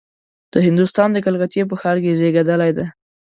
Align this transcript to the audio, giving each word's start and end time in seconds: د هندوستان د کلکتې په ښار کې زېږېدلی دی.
د 0.53 0.55
هندوستان 0.67 1.09
د 1.11 1.17
کلکتې 1.25 1.61
په 1.69 1.75
ښار 1.81 1.97
کې 2.03 2.17
زېږېدلی 2.19 2.71
دی. 2.77 2.85